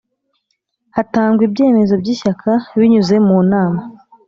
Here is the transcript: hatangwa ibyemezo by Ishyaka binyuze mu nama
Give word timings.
hatangwa 0.95 1.41
ibyemezo 1.47 1.93
by 2.01 2.09
Ishyaka 2.13 2.51
binyuze 2.79 3.15
mu 3.27 3.37
nama 3.51 3.79